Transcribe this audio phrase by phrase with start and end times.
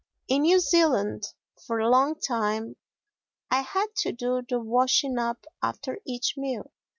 [0.27, 1.25] In New Zealand
[1.63, 2.75] for a long time
[3.51, 6.71] I had to do the washing up after each meal.